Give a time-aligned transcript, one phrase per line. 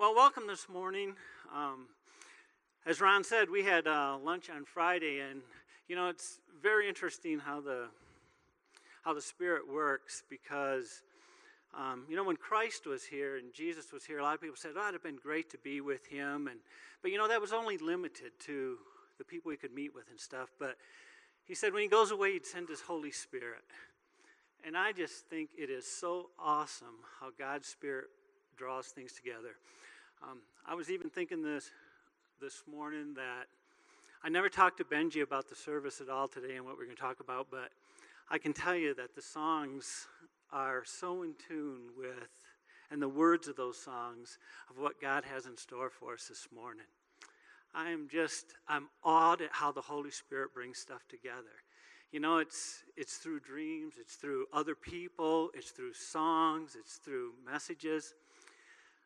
[0.00, 1.12] Well, welcome this morning.
[1.54, 1.88] Um,
[2.86, 5.42] as Ron said, we had uh, lunch on Friday, and
[5.88, 7.88] you know it's very interesting how the
[9.02, 11.02] how the Spirit works because
[11.76, 14.56] um, you know when Christ was here and Jesus was here, a lot of people
[14.56, 16.60] said, "Oh, it'd have been great to be with Him," and
[17.02, 18.78] but you know that was only limited to
[19.18, 20.48] the people He could meet with and stuff.
[20.58, 20.78] But
[21.44, 23.64] He said when He goes away, He'd send His Holy Spirit,
[24.66, 28.06] and I just think it is so awesome how God's Spirit
[28.56, 29.56] draws things together.
[30.22, 31.70] Um, I was even thinking this
[32.42, 33.46] this morning that
[34.22, 36.96] I never talked to Benji about the service at all today and what we're going
[36.96, 37.70] to talk about, but
[38.30, 40.06] I can tell you that the songs
[40.52, 42.28] are so in tune with,
[42.90, 44.36] and the words of those songs,
[44.68, 46.86] of what God has in store for us this morning.
[47.74, 51.64] I am just, I'm awed at how the Holy Spirit brings stuff together.
[52.12, 57.32] You know, it's, it's through dreams, it's through other people, it's through songs, it's through
[57.50, 58.12] messages.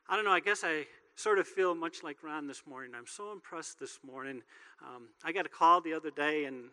[0.08, 0.86] I don't know, I guess I
[1.16, 2.92] sort of feel much like Ron this morning.
[2.96, 4.42] I'm so impressed this morning.
[4.82, 6.64] Um, I got a call the other day, and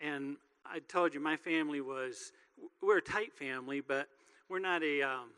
[0.00, 2.32] and I told you my family was
[2.82, 4.08] we're a tight family, but
[4.48, 5.30] we're not a um,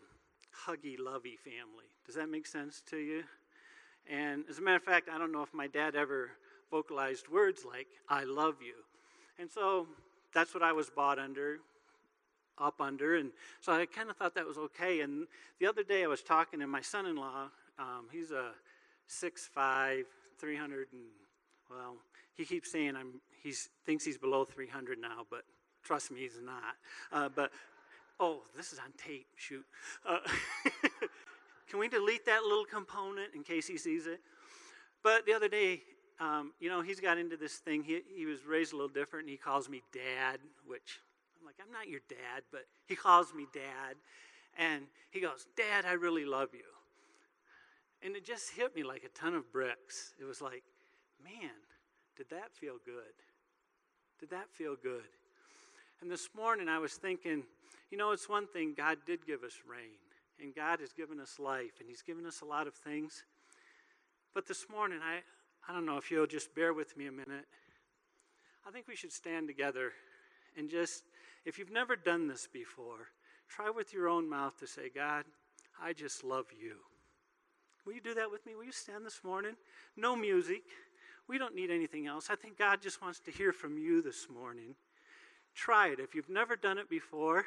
[0.66, 1.86] huggy, lovey family.
[2.06, 3.22] Does that make sense to you?
[4.10, 6.30] And as a matter of fact, I don't know if my dad ever
[6.70, 8.74] vocalized words like "I love you,"
[9.38, 9.86] and so
[10.34, 11.58] that's what I was bought under
[12.58, 15.26] up under and so i kind of thought that was okay and
[15.58, 17.48] the other day i was talking to my son-in-law
[17.82, 18.50] um, he's a
[19.06, 20.04] six five,
[20.38, 21.02] 300 and
[21.70, 21.96] well,
[22.34, 23.20] he keeps saying I'm.
[23.42, 23.52] He
[23.84, 25.42] thinks he's below 300 now, but
[25.82, 26.76] trust me, he's not.
[27.12, 27.50] Uh, but
[28.20, 29.26] oh, this is on tape.
[29.36, 29.64] Shoot.
[30.08, 30.18] Uh,
[31.68, 34.20] can we delete that little component in case he sees it?
[35.02, 35.82] But the other day,
[36.20, 37.82] um, you know, he's got into this thing.
[37.82, 41.00] He, he was raised a little different, and he calls me dad, which
[41.40, 43.96] I'm like, I'm not your dad, but he calls me dad.
[44.58, 46.60] And he goes, Dad, I really love you.
[48.04, 50.14] And it just hit me like a ton of bricks.
[50.20, 50.62] It was like,
[51.22, 51.50] man,
[52.16, 53.14] did that feel good?
[54.18, 55.04] Did that feel good?
[56.00, 57.44] And this morning I was thinking,
[57.90, 60.00] you know, it's one thing, God did give us rain,
[60.40, 63.24] and God has given us life, and He's given us a lot of things.
[64.34, 65.20] But this morning, I,
[65.70, 67.44] I don't know if you'll just bear with me a minute.
[68.66, 69.92] I think we should stand together
[70.56, 71.04] and just,
[71.44, 73.08] if you've never done this before,
[73.48, 75.24] try with your own mouth to say, God,
[75.80, 76.76] I just love you.
[77.84, 78.54] Will you do that with me?
[78.54, 79.56] Will you stand this morning?
[79.96, 80.62] No music.
[81.28, 82.28] We don't need anything else.
[82.30, 84.74] I think God just wants to hear from you this morning.
[85.54, 86.00] Try it.
[86.00, 87.44] If you've never done it before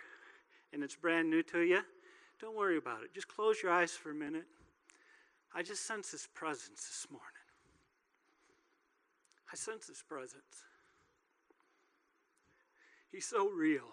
[0.73, 1.81] and it's brand new to you,
[2.40, 3.13] don't worry about it.
[3.13, 4.46] Just close your eyes for a minute.
[5.53, 7.28] I just sense His presence this morning.
[9.52, 10.66] I sense His presence.
[13.09, 13.88] He's so real,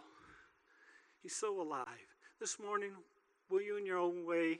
[1.22, 1.86] He's so alive.
[2.40, 2.90] This morning,
[3.48, 4.58] will you, in your own way,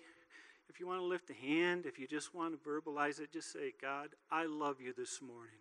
[0.69, 3.53] if you want to lift a hand, if you just want to verbalize it, just
[3.53, 5.61] say, God, I love you this morning.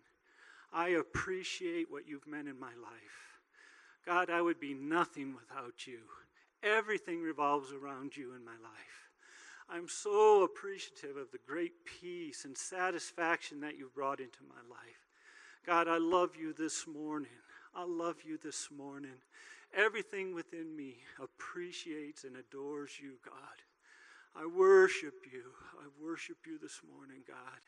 [0.73, 3.39] I appreciate what you've meant in my life.
[4.05, 5.99] God, I would be nothing without you.
[6.63, 9.09] Everything revolves around you in my life.
[9.69, 15.07] I'm so appreciative of the great peace and satisfaction that you've brought into my life.
[15.65, 17.29] God, I love you this morning.
[17.75, 19.11] I love you this morning.
[19.73, 23.61] Everything within me appreciates and adores you, God.
[24.35, 25.43] I worship you.
[25.79, 27.59] I worship you this morning, God.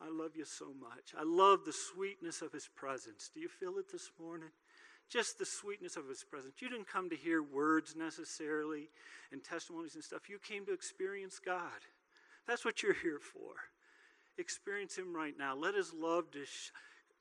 [0.00, 1.12] I love you so much.
[1.18, 3.30] I love the sweetness of his presence.
[3.34, 4.50] Do you feel it this morning?
[5.10, 6.54] Just the sweetness of his presence.
[6.60, 8.90] You didn't come to hear words necessarily
[9.32, 10.28] and testimonies and stuff.
[10.28, 11.82] You came to experience God.
[12.46, 13.54] That's what you're here for.
[14.36, 15.56] Experience him right now.
[15.56, 16.70] Let his love just,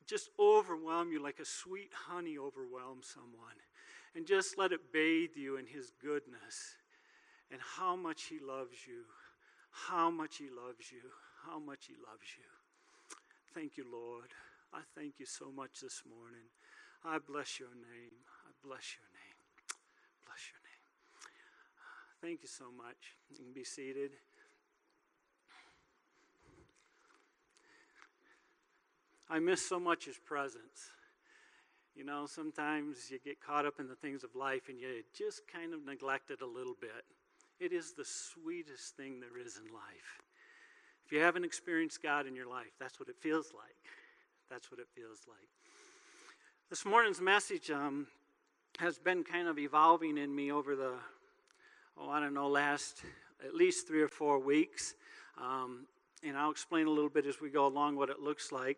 [0.06, 3.58] just overwhelm you like a sweet honey overwhelms someone.
[4.16, 6.76] And just let it bathe you in his goodness
[7.52, 9.04] and how much He loves you,
[9.72, 11.10] how much He loves you,
[11.46, 12.50] how much He loves you.
[13.54, 14.30] Thank you, Lord.
[14.74, 16.52] I thank you so much this morning.
[17.04, 18.18] I bless your name.
[18.46, 19.38] I bless your name.
[20.26, 20.78] Bless your name.
[22.22, 23.16] Thank you so much.
[23.30, 24.12] You can be seated.
[29.30, 30.92] I miss so much his presence.
[31.96, 35.42] You know, sometimes you get caught up in the things of life and you just
[35.52, 37.04] kind of neglect it a little bit.
[37.60, 40.22] It is the sweetest thing there is in life.
[41.08, 43.76] If you haven't experienced God in your life, that's what it feels like.
[44.52, 45.48] That's what it feels like.
[46.70, 48.06] This morning's message um,
[48.78, 50.94] has been kind of evolving in me over the,
[51.98, 53.02] oh, I don't know, last
[53.44, 54.94] at least three or four weeks.
[55.42, 55.88] Um,
[56.24, 58.78] and I'll explain a little bit as we go along what it looks like.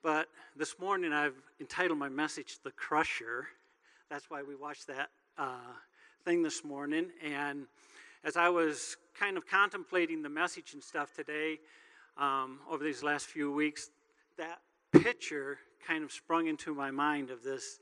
[0.00, 3.48] But this morning I've entitled my message The Crusher.
[4.10, 5.72] That's why we watched that uh,
[6.24, 7.06] thing this morning.
[7.24, 7.66] And
[8.24, 11.58] as I was kind of contemplating the message and stuff today,
[12.16, 13.90] um, over these last few weeks,
[14.38, 14.60] that
[14.92, 17.80] picture kind of sprung into my mind of this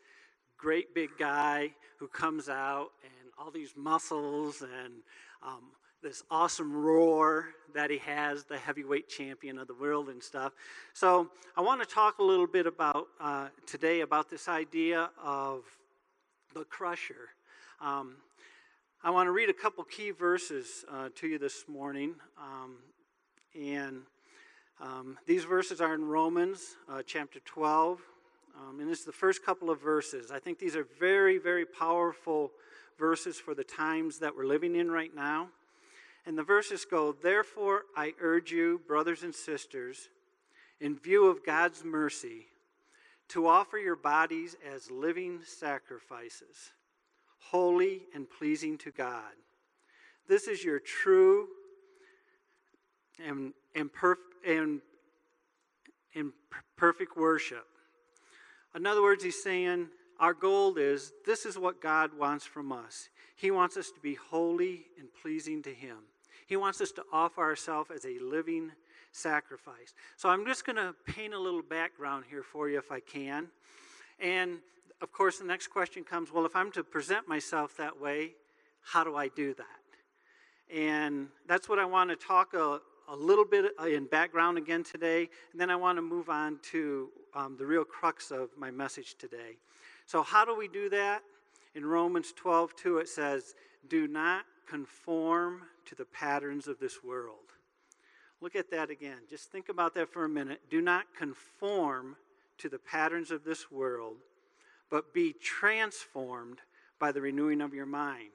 [0.57, 4.95] great big guy who comes out and all these muscles and
[5.43, 5.73] um,
[6.03, 10.53] this awesome roar that he has, the heavyweight champion of the world and stuff.
[10.95, 15.65] So I want to talk a little bit about uh, today about this idea of
[16.55, 17.29] the crusher.
[17.81, 18.17] Um,
[19.03, 22.75] I want to read a couple key verses uh, to you this morning, um,
[23.59, 24.03] and
[24.79, 27.99] um, these verses are in Romans uh, chapter 12,
[28.59, 30.31] um, and is the first couple of verses.
[30.31, 32.51] I think these are very, very powerful
[32.99, 35.49] verses for the times that we're living in right now.
[36.27, 40.11] And the verses go, Therefore, I urge you, brothers and sisters,
[40.79, 42.49] in view of God's mercy,
[43.29, 46.73] to offer your bodies as living sacrifices,
[47.41, 49.33] holy and pleasing to God.
[50.29, 51.49] This is your true
[53.25, 54.17] and, and, perf-
[54.47, 54.81] and,
[56.15, 56.33] and
[56.77, 57.67] perfect worship.
[58.75, 59.89] In other words, he's saying,
[60.21, 63.09] our goal is this is what God wants from us.
[63.37, 65.97] He wants us to be holy and pleasing to Him.
[66.47, 68.71] He wants us to offer ourselves as a living
[69.13, 69.95] sacrifice.
[70.17, 73.49] So I'm just going to paint a little background here for you if I can.
[74.21, 74.59] And
[75.01, 78.33] of course, the next question comes well, if I'm to present myself that way,
[78.83, 79.67] how do I do that?
[80.75, 85.29] And that's what I want to talk a, a little bit in background again today.
[85.53, 89.17] And then I want to move on to um, the real crux of my message
[89.19, 89.57] today.
[90.07, 91.23] So, how do we do that?
[91.75, 93.55] In Romans 12, 2, it says,
[93.89, 97.37] Do not conform to the patterns of this world.
[98.41, 99.19] Look at that again.
[99.29, 100.61] Just think about that for a minute.
[100.71, 102.17] Do not conform
[102.59, 104.17] to the patterns of this world,
[104.91, 106.59] but be transformed
[106.99, 108.31] by the renewing of your mind.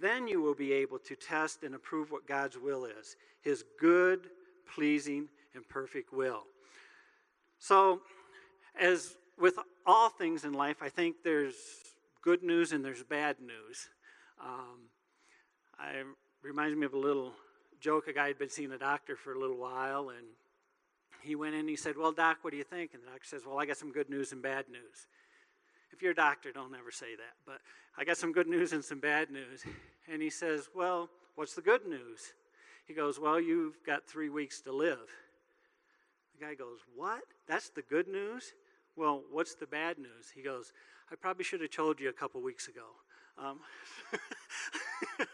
[0.00, 4.28] Then you will be able to test and approve what God's will is his good,
[4.74, 6.42] pleasing, and perfect will.
[7.58, 8.02] So,
[8.78, 9.54] as with
[9.86, 11.54] all things in life, I think there's
[12.22, 13.88] good news and there's bad news.
[14.42, 14.88] Um,
[15.78, 16.02] I
[16.42, 17.32] reminds me of a little
[17.80, 18.08] joke.
[18.08, 20.26] A guy had been seeing a doctor for a little while, and
[21.22, 22.92] he went in and he said, Well, doc, what do you think?
[22.94, 25.06] And the doctor says, Well, I got some good news and bad news.
[25.92, 27.34] If you're a doctor, don't ever say that.
[27.46, 27.60] But
[27.96, 29.64] I got some good news and some bad news.
[30.10, 32.32] And he says, Well, what's the good news?
[32.86, 35.08] He goes, Well, you've got three weeks to live.
[36.38, 37.22] The guy goes, What?
[37.46, 38.54] That's the good news?
[38.96, 40.30] Well, what's the bad news?
[40.34, 40.72] He goes,
[41.10, 42.86] I probably should have told you a couple weeks ago.
[43.38, 43.60] Um,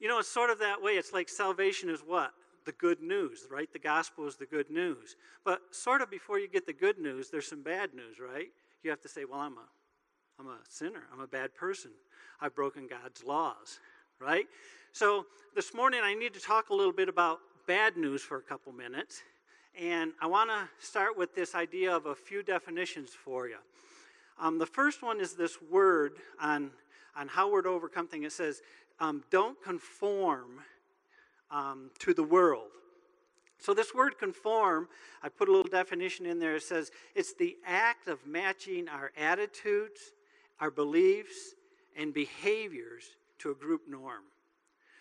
[0.00, 0.92] you know, it's sort of that way.
[0.92, 2.32] It's like salvation is what?
[2.66, 3.72] The good news, right?
[3.72, 5.16] The gospel is the good news.
[5.44, 8.48] But sort of before you get the good news, there's some bad news, right?
[8.82, 9.66] You have to say, well, I'm a,
[10.38, 11.02] I'm a sinner.
[11.12, 11.90] I'm a bad person.
[12.40, 13.80] I've broken God's laws,
[14.18, 14.46] right?
[14.92, 18.42] So this morning I need to talk a little bit about bad news for a
[18.42, 19.22] couple minutes.
[19.78, 23.58] And I want to start with this idea of a few definitions for you.
[24.38, 26.70] Um, the first one is this word on,
[27.14, 28.24] on how we're to overcome things.
[28.26, 28.62] It says,
[28.98, 30.60] um, don't conform
[31.50, 32.68] um, to the world.
[33.58, 34.88] So, this word conform,
[35.22, 36.56] I put a little definition in there.
[36.56, 40.00] It says it's the act of matching our attitudes,
[40.60, 41.54] our beliefs,
[41.96, 43.04] and behaviors
[43.40, 44.22] to a group norm.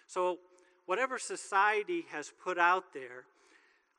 [0.08, 0.40] So,
[0.88, 3.26] whatever society has put out there,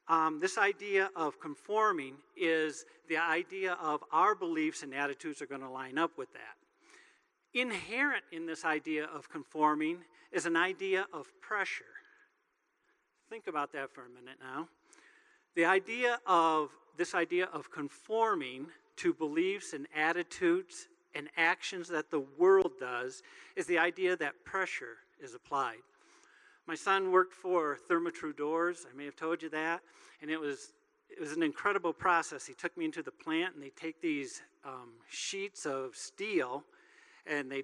[0.08, 5.60] um, this idea of conforming is the idea of our beliefs and attitudes are going
[5.60, 6.56] to line up with that.
[7.54, 9.98] Inherent in this idea of conforming
[10.32, 11.84] is an idea of pressure.
[13.30, 14.66] Think about that for a minute now.
[15.54, 22.24] The idea of this idea of conforming to beliefs and attitudes and actions that the
[22.38, 23.22] world does
[23.54, 25.78] is the idea that pressure is applied.
[26.66, 28.84] My son worked for Therma-Tru Doors.
[28.92, 29.80] I may have told you that.
[30.20, 30.72] And it was,
[31.08, 32.46] it was an incredible process.
[32.46, 36.64] He took me into the plant, and they take these um, sheets of steel,
[37.28, 37.62] and they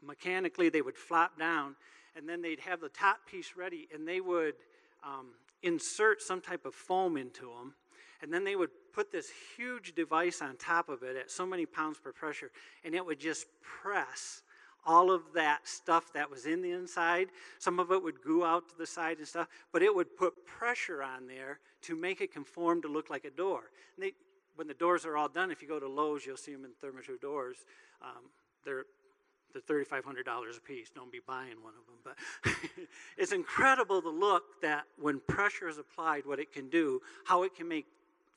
[0.00, 1.74] mechanically they would flop down,
[2.14, 4.54] and then they'd have the top piece ready, and they would
[5.02, 5.28] um,
[5.62, 7.74] insert some type of foam into them,
[8.20, 11.66] and then they would put this huge device on top of it at so many
[11.66, 12.50] pounds per pressure,
[12.84, 14.42] and it would just press
[14.84, 17.28] all of that stuff that was in the inside.
[17.58, 20.44] Some of it would goo out to the side and stuff, but it would put
[20.44, 23.70] pressure on there to make it conform to look like a door.
[23.98, 24.12] They,
[24.56, 26.72] when the doors are all done, if you go to Lowe's, you'll see them in
[26.72, 27.58] Therma-Tru doors.
[28.02, 28.30] Um,
[28.64, 28.84] they're
[29.52, 30.90] they're $3,500 a piece.
[30.90, 32.14] Don't be buying one of them.
[32.44, 32.52] But
[33.16, 37.54] it's incredible the look that when pressure is applied, what it can do, how it
[37.54, 37.86] can make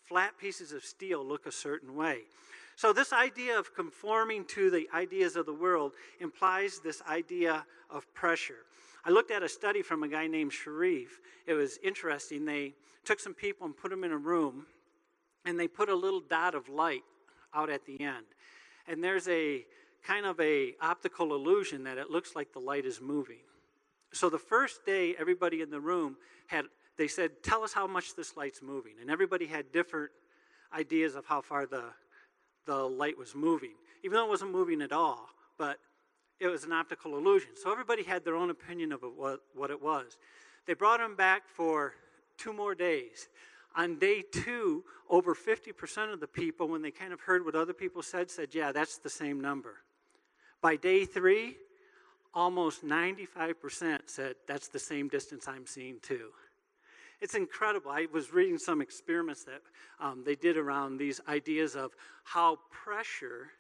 [0.04, 2.22] flat pieces of steel look a certain way.
[2.78, 8.14] So, this idea of conforming to the ideas of the world implies this idea of
[8.14, 8.66] pressure.
[9.06, 11.08] I looked at a study from a guy named Sherif.
[11.48, 12.44] It was interesting.
[12.44, 12.74] They
[13.06, 14.66] took some people and put them in a room,
[15.46, 17.04] and they put a little dot of light
[17.54, 18.26] out at the end.
[18.88, 19.66] And there's a
[20.06, 23.40] kind of a optical illusion that it looks like the light is moving.
[24.14, 26.66] So the first day, everybody in the room had,
[26.98, 28.94] they said, Tell us how much this light's moving.
[29.02, 30.12] And everybody had different
[30.74, 31.84] ideas of how far the,
[32.66, 35.28] the light was moving, even though it wasn't moving at all.
[35.58, 35.80] But
[36.40, 37.50] it was an optical illusion.
[37.62, 40.18] So everybody had their own opinion of what, what it was.
[40.68, 41.94] They brought him back for
[42.38, 43.30] two more days.
[43.76, 47.74] On day two, over 50% of the people, when they kind of heard what other
[47.74, 49.76] people said, said, Yeah, that's the same number.
[50.66, 51.58] By day three,
[52.34, 56.30] almost 95% said, That's the same distance I'm seeing too.
[57.22, 57.92] It's incredible.
[57.92, 59.62] I was reading some experiments that
[60.00, 61.92] um, they did around these ideas of
[62.24, 63.52] how pressure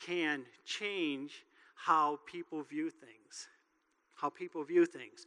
[0.00, 3.48] can change how people view things.
[4.14, 5.26] How people view things.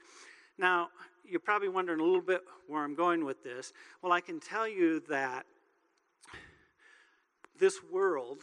[0.58, 0.90] Now,
[1.24, 3.74] you're probably wondering a little bit where I'm going with this.
[4.02, 5.46] Well, I can tell you that
[7.60, 8.40] this world,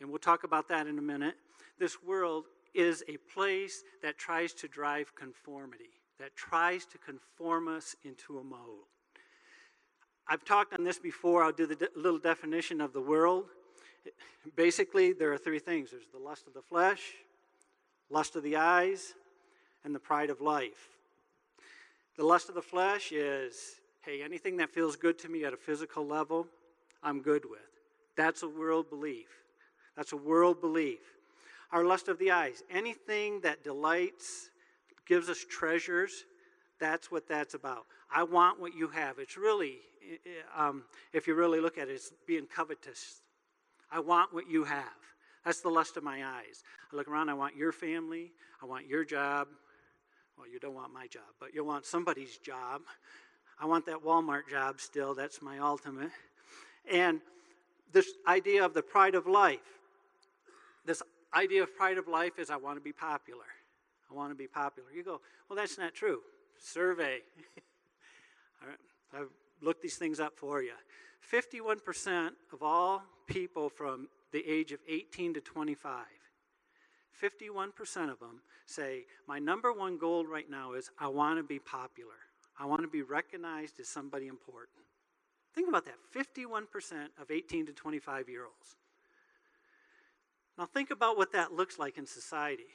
[0.00, 1.34] and we'll talk about that in a minute,
[1.78, 7.94] this world is a place that tries to drive conformity, that tries to conform us
[8.04, 8.86] into a mold.
[10.26, 11.42] I've talked on this before.
[11.42, 13.44] I'll do the de- little definition of the world.
[14.56, 17.12] Basically, there are three things there's the lust of the flesh,
[18.10, 19.14] lust of the eyes,
[19.84, 20.88] and the pride of life.
[22.16, 25.56] The lust of the flesh is hey, anything that feels good to me at a
[25.56, 26.46] physical level,
[27.02, 27.60] I'm good with.
[28.16, 29.43] That's a world belief.
[29.96, 31.00] That's a world belief.
[31.72, 34.50] Our lust of the eyes, anything that delights,
[35.06, 36.24] gives us treasures,
[36.78, 37.86] that's what that's about.
[38.14, 39.18] I want what you have.
[39.18, 39.78] It's really,
[40.56, 43.22] um, if you really look at it, it's being covetous.
[43.90, 44.84] I want what you have.
[45.44, 46.62] That's the lust of my eyes.
[46.92, 48.32] I look around, I want your family,
[48.62, 49.48] I want your job.
[50.38, 52.82] Well, you don't want my job, but you'll want somebody's job.
[53.60, 55.14] I want that Walmart job still.
[55.14, 56.10] That's my ultimate.
[56.90, 57.20] And
[57.92, 59.73] this idea of the pride of life.
[60.84, 61.02] This
[61.34, 63.46] idea of pride of life is I want to be popular.
[64.10, 64.88] I want to be popular.
[64.94, 66.20] You go, well, that's not true.
[66.58, 67.18] Survey.
[69.14, 70.72] I've looked these things up for you.
[71.32, 76.04] 51% of all people from the age of 18 to 25,
[77.22, 81.58] 51% of them say, My number one goal right now is I want to be
[81.58, 82.10] popular.
[82.58, 84.84] I want to be recognized as somebody important.
[85.54, 86.64] Think about that 51%
[87.20, 88.76] of 18 to 25 year olds.
[90.56, 92.66] Now, think about what that looks like in society.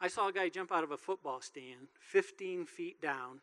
[0.00, 3.40] I saw a guy jump out of a football stand 15 feet down,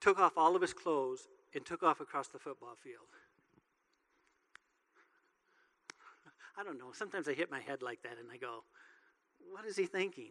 [0.00, 3.06] took off all of his clothes, and took off across the football field.
[6.58, 6.92] I don't know.
[6.92, 8.64] Sometimes I hit my head like that and I go,
[9.50, 10.30] what is he thinking?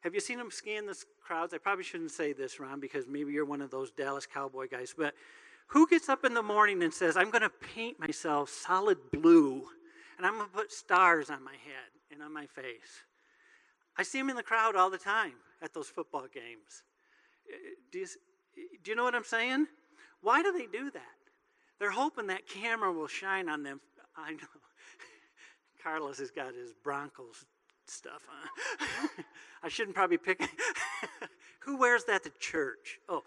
[0.00, 1.54] Have you seen him scan the crowds?
[1.54, 4.94] I probably shouldn't say this, Ron, because maybe you're one of those Dallas Cowboy guys,
[4.96, 5.14] but
[5.66, 9.64] who gets up in the morning and says, I'm going to paint myself solid blue
[10.16, 13.04] and I'm going to put stars on my head and on my face?
[13.96, 16.82] I see them in the crowd all the time at those football games.
[17.50, 19.66] Eh, eh, do you, eh, do you know what I'm saying?
[20.20, 21.02] Why do they do that?
[21.78, 23.80] They're hoping that camera will shine on them.
[24.16, 24.38] I know.
[25.82, 27.44] Carlos has got his Broncos
[27.86, 29.24] stuff on.
[29.62, 30.40] I shouldn't probably pick.
[31.60, 32.98] Who wears that to church?
[33.08, 33.22] Oh.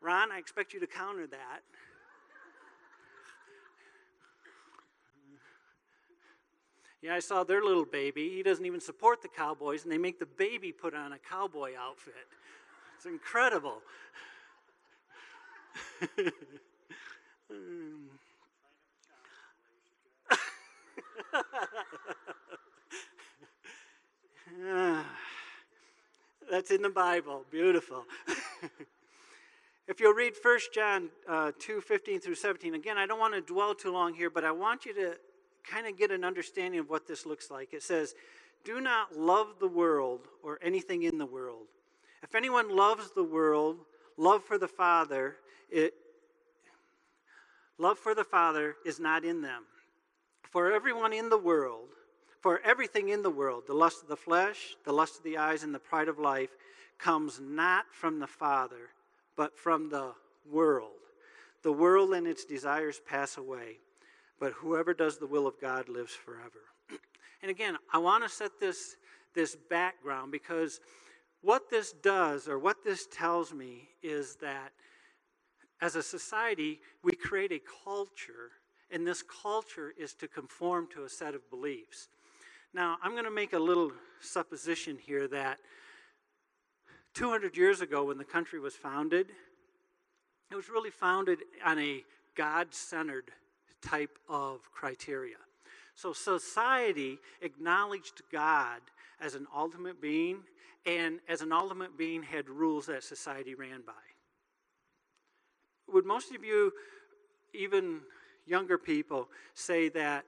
[0.00, 1.60] Ron, I expect you to counter that.
[7.00, 8.28] Yeah, I saw their little baby.
[8.30, 11.74] He doesn't even support the Cowboys, and they make the baby put on a cowboy
[11.78, 12.14] outfit.
[12.96, 13.82] It's incredible.
[26.50, 27.44] That's in the Bible.
[27.50, 28.04] Beautiful.
[29.88, 33.40] if you'll read 1 John uh, 2 15 through 17, again, I don't want to
[33.40, 35.16] dwell too long here, but I want you to
[35.68, 37.72] kind of get an understanding of what this looks like.
[37.72, 38.14] It says,
[38.64, 41.66] Do not love the world or anything in the world.
[42.22, 43.78] If anyone loves the world,
[44.18, 45.36] love for the Father,
[45.70, 45.94] it,
[47.78, 49.64] love for the Father is not in them.
[50.42, 51.88] For everyone in the world,
[52.40, 55.62] for everything in the world, the lust of the flesh, the lust of the eyes,
[55.62, 56.50] and the pride of life,
[56.98, 58.90] comes not from the Father,
[59.38, 60.12] but from the
[60.50, 60.92] world.
[61.62, 63.78] The world and its desires pass away
[64.40, 66.60] but whoever does the will of God lives forever.
[67.42, 68.96] and again, I want to set this,
[69.34, 70.80] this background because
[71.42, 74.72] what this does, or what this tells me, is that
[75.80, 78.50] as a society, we create a culture,
[78.90, 82.08] and this culture is to conform to a set of beliefs.
[82.74, 85.58] Now, I'm going to make a little supposition here that
[87.14, 89.28] 200 years ago, when the country was founded,
[90.50, 93.30] it was really founded on a God centered
[93.82, 95.36] type of criteria.
[95.94, 98.80] So society acknowledged God
[99.20, 100.38] as an ultimate being,
[100.86, 103.92] and as an ultimate being, had rules that society ran by.
[105.92, 106.72] Would most of you,
[107.52, 108.00] even
[108.46, 110.24] younger people, say that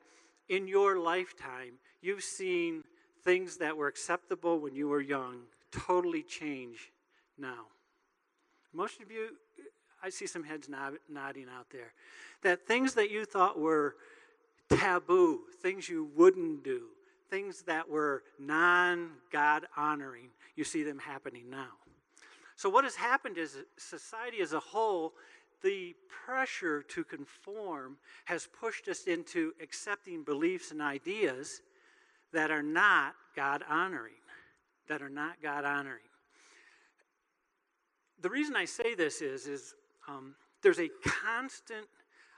[0.48, 2.82] in your lifetime you've seen
[3.22, 6.92] things that were acceptable when you were young totally change
[7.38, 7.66] now?
[8.72, 9.36] Most of you,
[10.02, 11.92] I see some heads nodding out there,
[12.42, 13.96] that things that you thought were
[14.68, 16.82] taboo, things you wouldn't do,
[17.28, 21.72] things that were non God honoring, you see them happening now.
[22.56, 25.14] So, what has happened is society as a whole,
[25.62, 25.94] the
[26.26, 31.62] pressure to conform has pushed us into accepting beliefs and ideas
[32.32, 34.19] that are not God honoring,
[34.90, 36.02] that are not God honoring.
[38.20, 39.74] The reason I say this is, is
[40.08, 41.86] um, there's a constant,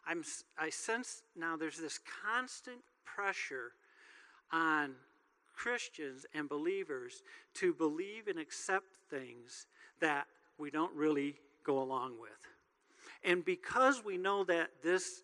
[0.07, 0.23] I'm,
[0.59, 3.73] I sense now there's this constant pressure
[4.53, 4.91] on
[5.57, 7.23] Christians and believers
[7.55, 9.67] to believe and accept things
[10.01, 10.27] that
[10.59, 12.31] we don't really go along with.
[13.25, 15.23] And because we know that this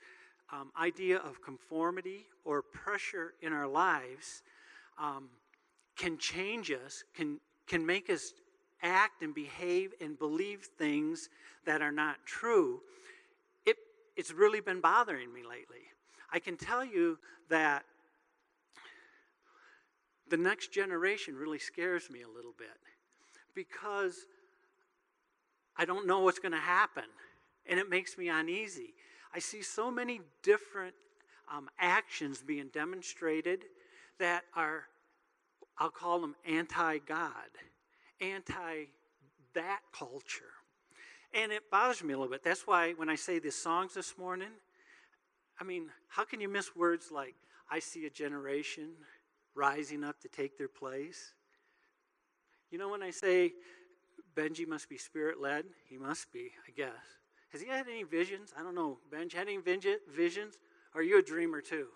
[0.51, 4.43] um, idea of conformity or pressure in our lives
[4.99, 5.29] um,
[5.99, 8.33] can change us, can, can make us
[8.83, 11.29] act and behave and believe things
[11.67, 12.81] that are not true,
[13.67, 13.77] it,
[14.17, 15.83] it's really been bothering me lately.
[16.33, 17.19] I can tell you
[17.51, 17.85] that
[20.31, 22.69] the next generation really scares me a little bit
[23.55, 24.27] because
[25.77, 27.05] I don't know what's going to happen
[27.67, 28.95] and it makes me uneasy.
[29.35, 30.95] I see so many different
[31.53, 33.65] um, actions being demonstrated
[34.19, 34.85] that are,
[35.79, 37.51] I'll call them anti God,
[38.21, 38.87] anti
[39.55, 40.53] that culture.
[41.35, 42.43] And it bothers me a little bit.
[42.43, 44.49] That's why when I say the songs this morning,
[45.61, 47.35] I mean, how can you miss words like,
[47.71, 48.91] I see a generation
[49.55, 51.35] rising up to take their place?
[52.71, 53.53] You know, when I say
[54.35, 56.93] Benji must be spirit led, he must be, I guess.
[57.51, 58.53] Has he had any visions?
[58.59, 58.99] I don't know.
[59.13, 60.55] Benji, had any visions?
[60.95, 61.89] Are you a dreamer too?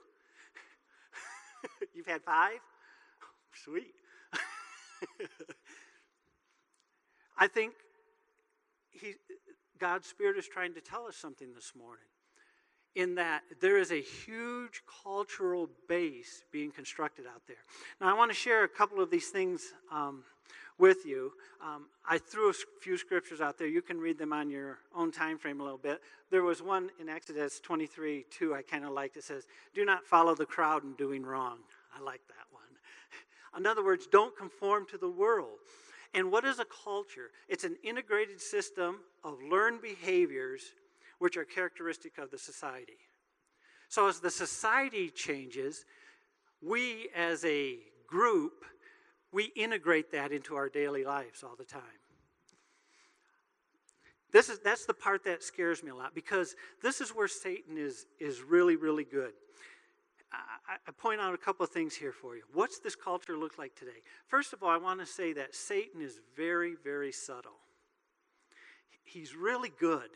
[1.95, 2.59] You've had five?
[3.55, 3.95] Sweet.
[7.37, 7.73] I think
[8.91, 9.15] he,
[9.79, 12.05] God's Spirit is trying to tell us something this morning
[12.95, 17.57] in that there is a huge cultural base being constructed out there.
[18.01, 20.25] Now, I want to share a couple of these things um,
[20.79, 21.33] with you.
[21.65, 23.67] Um, I threw a few scriptures out there.
[23.67, 26.01] You can read them on your own time frame a little bit.
[26.31, 29.17] There was one in Exodus 23 2 I kind of liked.
[29.17, 31.59] It says, Do not follow the crowd in doing wrong.
[31.97, 32.52] I like that.
[33.57, 35.59] In other words, don't conform to the world.
[36.15, 37.31] And what is a culture?
[37.49, 40.63] It's an integrated system of learned behaviors
[41.19, 42.99] which are characteristic of the society.
[43.89, 45.85] So as the society changes,
[46.61, 48.65] we as a group
[49.33, 51.83] we integrate that into our daily lives all the time.
[54.31, 57.77] This is, that's the part that scares me a lot because this is where Satan
[57.77, 59.33] is, is really, really good.
[60.73, 62.43] I, point out a couple of things here for you.
[62.53, 64.03] What's this culture look like today?
[64.27, 67.59] First of all, I want to say that Satan is very, very subtle.
[69.05, 70.09] He's really good.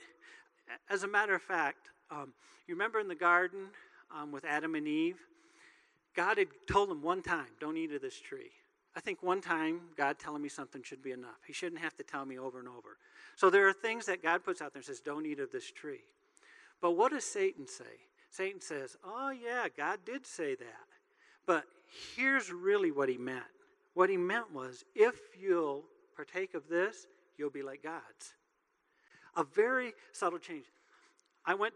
[0.89, 2.33] As a matter of fact, um,
[2.67, 3.67] you remember in the garden
[4.15, 5.19] um, with Adam and Eve?
[6.15, 8.51] God had told them one time, don't eat of this tree.
[8.97, 11.41] I think one time God telling me something should be enough.
[11.47, 12.97] He shouldn't have to tell me over and over.
[13.37, 15.71] So there are things that God puts out there and says, don't eat of this
[15.71, 16.05] tree.
[16.81, 17.85] But what does Satan say?
[18.31, 20.87] Satan says, oh, yeah, God did say that.
[21.47, 21.65] But
[22.17, 23.45] here's really what he meant.
[23.95, 25.85] What he meant was, if you'll
[26.15, 27.07] partake of this,
[27.39, 28.35] you'll be like gods.
[29.37, 30.65] A very subtle change.
[31.45, 31.75] I went,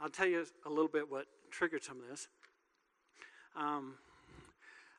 [0.00, 2.28] I'll tell you a little bit what triggered some of this.
[3.56, 3.94] Um,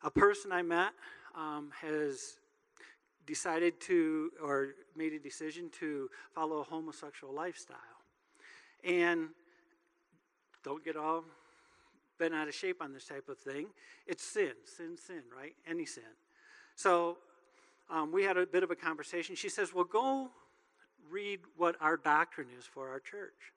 [0.03, 0.91] a person I met
[1.35, 2.39] um, has
[3.25, 7.77] decided to, or made a decision to follow a homosexual lifestyle.
[8.83, 9.29] And
[10.63, 11.23] don't get all
[12.19, 13.67] bent out of shape on this type of thing.
[14.07, 15.53] It's sin, sin, sin, right?
[15.67, 16.03] Any sin.
[16.75, 17.17] So
[17.89, 19.35] um, we had a bit of a conversation.
[19.35, 20.29] She says, Well, go
[21.09, 23.53] read what our doctrine is for our church.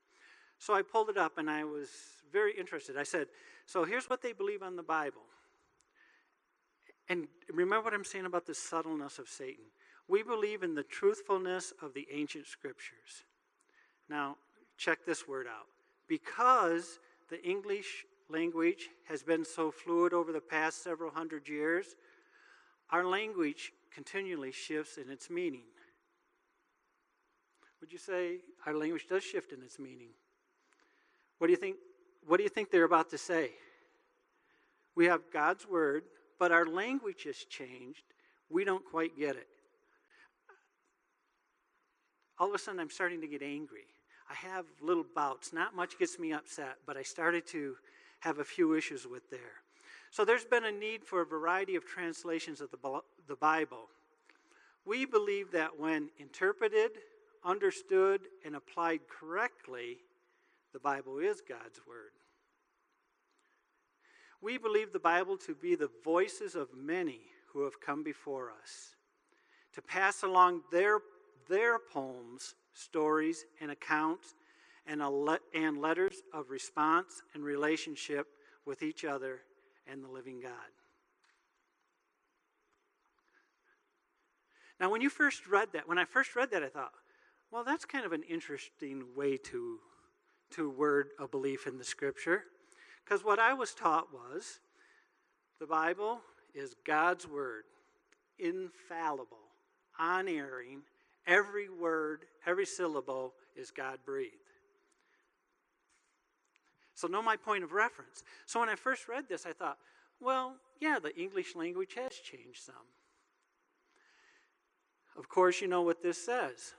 [0.59, 1.89] So I pulled it up and I was
[2.33, 2.97] very interested.
[2.97, 3.29] I said,
[3.67, 5.23] So here's what they believe on the Bible.
[7.09, 9.65] And remember what I'm saying about the subtleness of Satan.
[10.09, 13.25] We believe in the truthfulness of the ancient scriptures.
[14.09, 14.37] Now,
[14.77, 15.67] check this word out.
[16.09, 21.97] Because the English language has been so fluid over the past several hundred years,
[22.91, 25.65] our language continually shifts in its meaning.
[27.81, 30.11] Would you say our language does shift in its meaning?
[31.39, 31.77] What do you think?
[32.27, 33.51] What do you think they're about to say?
[34.95, 36.05] We have God's word,
[36.39, 38.05] but our language has changed.
[38.49, 39.47] We don't quite get it.
[42.39, 43.85] All of a sudden, I'm starting to get angry.
[44.29, 45.53] I have little bouts.
[45.53, 47.77] Not much gets me upset, but I started to
[48.21, 49.63] have a few issues with there.
[50.11, 53.89] So there's been a need for a variety of translations of the, the Bible.
[54.85, 56.93] We believe that when interpreted,
[57.45, 59.99] understood, and applied correctly,
[60.73, 62.13] the Bible is God's Word.
[64.41, 67.21] We believe the Bible to be the voices of many
[67.53, 68.95] who have come before us,
[69.75, 70.99] to pass along their,
[71.49, 74.35] their poems, stories, and accounts,
[74.87, 78.27] and, le- and letters of response and relationship
[78.65, 79.41] with each other
[79.87, 80.53] and the living God.
[84.79, 86.93] Now, when you first read that, when I first read that, I thought,
[87.51, 89.79] well, that's kind of an interesting way to,
[90.51, 92.45] to word a belief in the scripture.
[93.05, 94.61] Because what I was taught was
[95.61, 96.21] the Bible
[96.55, 97.65] is God's word,
[98.39, 99.39] infallible,
[99.99, 100.83] unerring.
[101.27, 104.35] Every word, every syllable is God breathed.
[106.95, 108.23] So, know my point of reference.
[108.47, 109.77] So, when I first read this, I thought,
[110.21, 112.75] well, yeah, the English language has changed some.
[115.19, 116.75] Of course, you know what this says.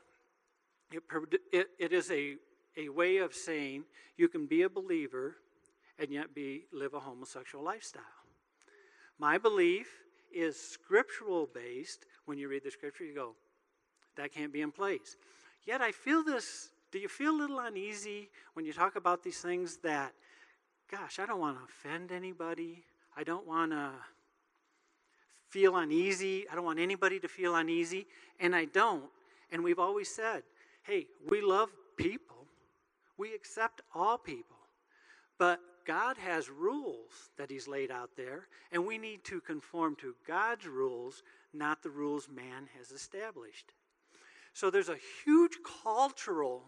[0.92, 1.04] It,
[1.52, 2.36] it, it is a,
[2.78, 3.84] a way of saying
[4.16, 5.36] you can be a believer
[6.00, 8.04] and yet be live a homosexual lifestyle.
[9.20, 9.88] My belief
[10.34, 12.06] is scriptural based.
[12.26, 13.36] When you read the scripture, you go,
[14.18, 15.18] that can't be in place.
[15.66, 16.70] Yet I feel this.
[16.92, 20.14] Do you feel a little uneasy when you talk about these things that,
[20.90, 22.84] gosh, I don't want to offend anybody.
[23.16, 23.92] I don't want to
[25.50, 26.46] feel uneasy.
[26.50, 28.08] I don't want anybody to feel uneasy.
[28.40, 29.10] And I don't.
[29.52, 30.44] And we've always said,
[30.84, 32.48] hey, we love people,
[33.18, 34.56] we accept all people.
[35.38, 40.16] But God has rules that He's laid out there, and we need to conform to
[40.28, 43.74] God's rules, not the rules man has established.
[44.58, 46.64] So there's a huge cultural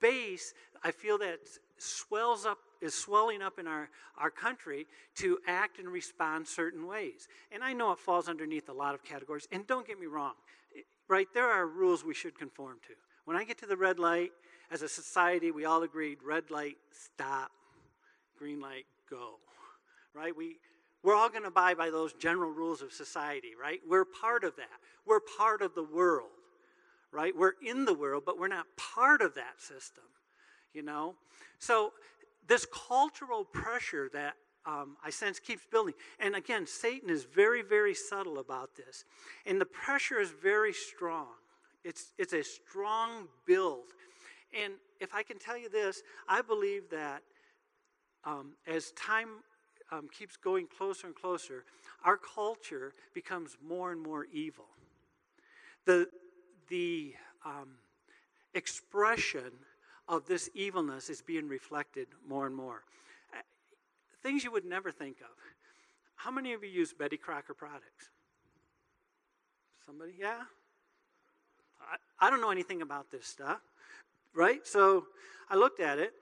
[0.00, 1.38] base, I feel that
[1.76, 7.28] swells up, is swelling up in our, our country to act and respond certain ways.
[7.52, 9.46] And I know it falls underneath a lot of categories.
[9.52, 10.32] And don't get me wrong,
[11.06, 11.28] right?
[11.32, 12.94] There are rules we should conform to.
[13.24, 14.32] When I get to the red light,
[14.72, 17.52] as a society, we all agreed red light, stop,
[18.36, 19.34] green light, go.
[20.12, 20.36] Right?
[20.36, 20.56] We,
[21.04, 23.78] we're all going to abide by those general rules of society, right?
[23.88, 24.66] We're part of that.
[25.06, 26.30] We're part of the world,
[27.12, 27.34] right?
[27.36, 30.04] We're in the world, but we're not part of that system,
[30.72, 31.14] you know?
[31.58, 31.92] So,
[32.46, 34.34] this cultural pressure that
[34.66, 35.94] um, I sense keeps building.
[36.18, 39.04] And again, Satan is very, very subtle about this.
[39.46, 41.28] And the pressure is very strong.
[41.84, 43.84] It's, it's a strong build.
[44.62, 47.22] And if I can tell you this, I believe that
[48.24, 49.28] um, as time
[49.90, 51.64] um, keeps going closer and closer,
[52.04, 54.66] our culture becomes more and more evil.
[55.86, 56.08] The,
[56.68, 57.68] the um,
[58.54, 59.52] expression
[60.08, 62.82] of this evilness is being reflected more and more.
[63.32, 63.40] Uh,
[64.22, 65.36] things you would never think of.
[66.16, 68.10] How many of you use Betty Crocker products?
[69.84, 70.14] Somebody?
[70.18, 70.42] Yeah?
[71.80, 73.60] I, I don't know anything about this stuff,
[74.34, 74.66] right?
[74.66, 75.06] So
[75.48, 76.12] I looked at it.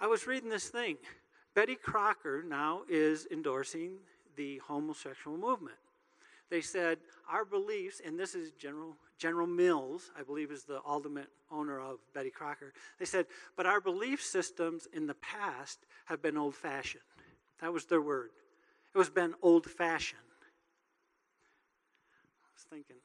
[0.00, 0.96] I was reading this thing.
[1.54, 3.96] Betty Crocker now is endorsing
[4.36, 5.76] the homosexual movement.
[6.50, 6.98] They said,
[7.30, 11.98] Our beliefs, and this is General, General Mills, I believe, is the ultimate owner of
[12.14, 12.72] Betty Crocker.
[12.98, 13.26] They said,
[13.56, 17.02] But our belief systems in the past have been old fashioned.
[17.60, 18.30] That was their word.
[18.94, 20.20] It was been old fashioned.
[22.44, 22.96] I was thinking,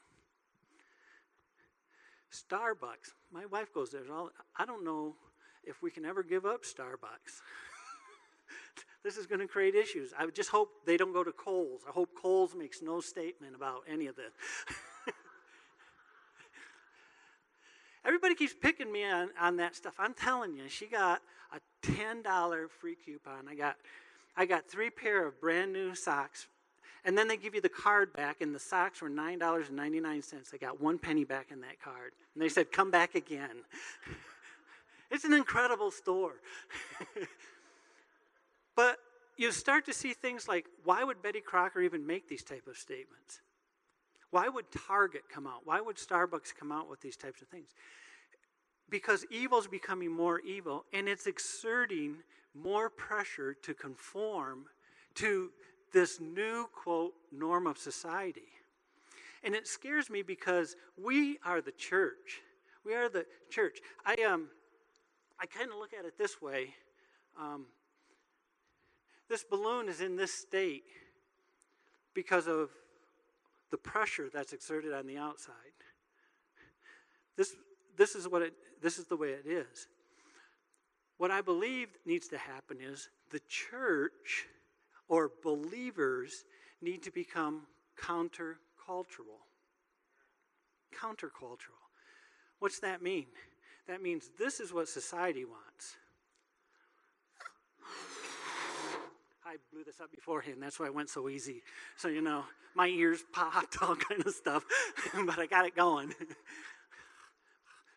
[2.31, 3.13] Starbucks.
[3.31, 4.01] My wife goes there.
[4.57, 5.15] I don't know
[5.63, 7.41] if we can ever give up Starbucks.
[9.03, 10.13] this is going to create issues.
[10.17, 11.81] I just hope they don't go to Kohl's.
[11.87, 14.33] I hope Kohl's makes no statement about any of this.
[18.05, 19.95] Everybody keeps picking me on, on that stuff.
[19.97, 21.21] I'm telling you, she got
[21.53, 23.47] a $10 free coupon.
[23.49, 23.77] I got,
[24.35, 26.47] I got three pair of brand new socks
[27.05, 30.53] and then they give you the card back, and the socks were $9.99.
[30.53, 32.13] I got one penny back in that card.
[32.33, 33.63] And they said, Come back again.
[35.11, 36.35] it's an incredible store.
[38.75, 38.99] but
[39.37, 42.77] you start to see things like why would Betty Crocker even make these type of
[42.77, 43.41] statements?
[44.33, 45.61] Why would Target come out?
[45.63, 47.69] Why would Starbucks come out with these types of things?
[48.89, 52.15] Because evil is becoming more evil and it's exerting
[52.55, 54.65] more pressure to conform
[55.15, 55.51] to
[55.91, 58.49] this new, quote, norm of society.
[59.43, 62.41] And it scares me because we are the church.
[62.83, 63.81] We are the church.
[64.03, 64.47] I, um,
[65.39, 66.73] I kind of look at it this way.
[67.39, 67.67] Um,
[69.29, 70.85] this balloon is in this state
[72.15, 72.71] because of
[73.73, 75.55] the pressure that's exerted on the outside.
[77.35, 77.55] This,
[77.97, 79.87] this is what it, this is the way it is.
[81.17, 84.45] What I believe needs to happen is the church
[85.09, 86.45] or believers
[86.83, 87.63] need to become
[87.99, 89.41] countercultural.
[90.95, 91.81] Countercultural.
[92.59, 93.25] What's that mean?
[93.87, 95.95] That means this is what society wants.
[99.53, 100.57] I blew this up beforehand.
[100.59, 101.61] That's why I went so easy.
[101.95, 104.65] So, you know, my ears popped, all kind of stuff,
[105.25, 106.11] but I got it going.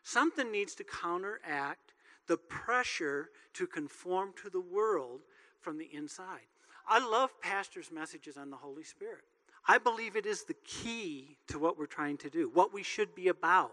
[0.02, 1.94] Something needs to counteract
[2.26, 5.22] the pressure to conform to the world
[5.60, 6.46] from the inside.
[6.86, 9.24] I love pastors' messages on the Holy Spirit.
[9.66, 13.14] I believe it is the key to what we're trying to do, what we should
[13.14, 13.72] be about.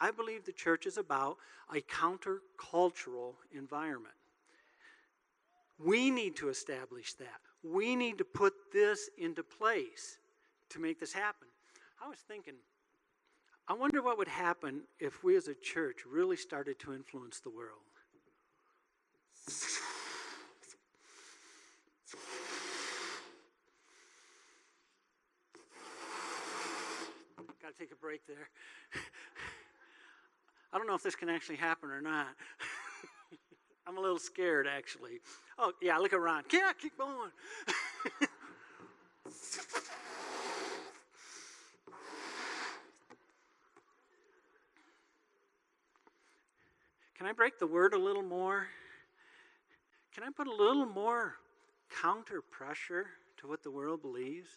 [0.00, 1.36] I believe the church is about
[1.72, 4.14] a countercultural environment.
[5.78, 7.40] We need to establish that.
[7.62, 10.18] We need to put this into place
[10.70, 11.48] to make this happen.
[12.04, 12.54] I was thinking,
[13.68, 17.50] I wonder what would happen if we as a church really started to influence the
[17.50, 17.80] world.
[27.60, 28.48] Got to take a break there.
[30.72, 32.28] I don't know if this can actually happen or not.
[33.88, 35.20] I'm a little scared, actually.
[35.58, 36.42] Oh, yeah, look at Ron.
[36.52, 37.30] Yeah, keep going.
[47.16, 48.66] Can I break the word a little more?
[50.14, 51.36] Can I put a little more
[52.02, 53.06] counter pressure
[53.38, 54.50] to what the world believes?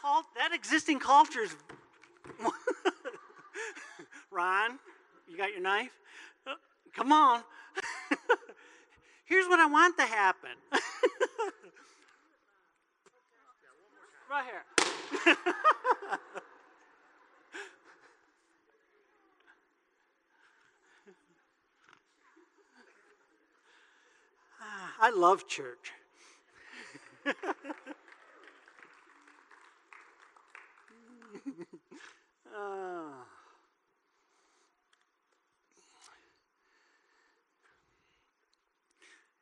[0.00, 1.54] Cult, that existing culture is.
[4.30, 4.78] Ron,
[5.28, 5.90] you got your knife?
[6.46, 6.54] Uh,
[6.94, 7.42] come on.
[9.24, 10.50] Here's what I want to happen.
[14.30, 14.64] right here.
[25.00, 25.92] I love church.
[32.54, 33.10] Uh.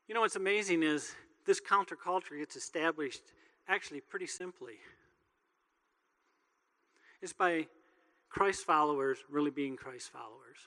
[0.08, 1.16] You know what's amazing is
[1.46, 3.22] this counterculture gets established
[3.68, 4.74] actually pretty simply.
[7.20, 7.66] It's by
[8.28, 10.58] Christ followers really being Christ followers.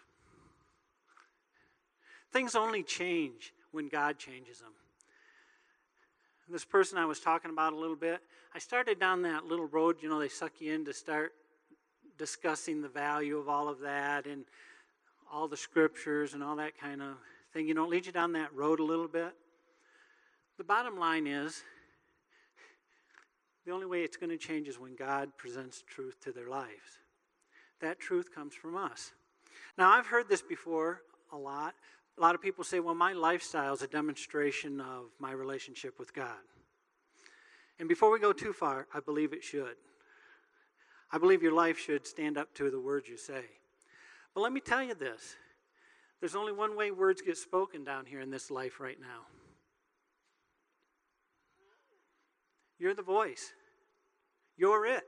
[2.34, 4.74] Things only change when God changes them.
[6.52, 8.22] This person I was talking about a little bit,
[8.56, 11.34] I started down that little road, you know, they suck you in to start
[12.18, 14.46] discussing the value of all of that and
[15.32, 17.18] all the scriptures and all that kind of
[17.54, 17.68] thing.
[17.68, 19.32] You know, it leads you down that road a little bit.
[20.58, 21.62] The bottom line is
[23.68, 26.98] the only way it's going to change is when God presents truth to their lives.
[27.80, 29.12] That truth comes from us.
[29.78, 31.76] Now, I've heard this before a lot.
[32.20, 36.14] A lot of people say, well, my lifestyle is a demonstration of my relationship with
[36.14, 36.36] God.
[37.80, 39.78] And before we go too far, I believe it should.
[41.14, 43.46] I believe your life should stand up to the words you say.
[44.36, 45.38] But let me tell you this
[46.20, 49.26] there's only one way words get spoken down here in this life right now.
[52.78, 53.54] You're the voice,
[54.58, 55.04] you're it.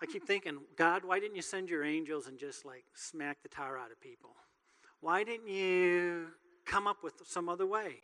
[0.00, 3.48] I keep thinking, God, why didn't you send your angels and just like smack the
[3.48, 4.30] tar out of people?
[5.00, 6.28] Why didn't you
[6.64, 8.02] come up with some other way?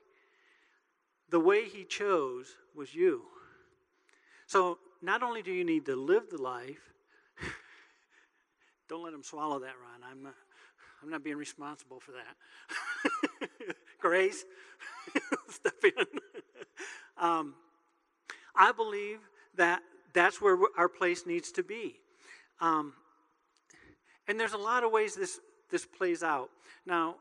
[1.30, 3.22] The way He chose was you.
[4.46, 6.92] So not only do you need to live the life,
[8.88, 10.10] don't let them swallow that, Ron.
[10.10, 10.34] I'm not,
[11.02, 13.76] I'm not being responsible for that.
[14.00, 14.44] Grace,
[15.48, 16.06] step in.
[17.16, 17.54] um,
[18.54, 19.18] I believe
[19.56, 19.82] that
[20.14, 21.96] that's where our place needs to be.
[22.60, 22.94] Um,
[24.26, 26.50] and there's a lot of ways this, this plays out.
[26.86, 27.16] Now,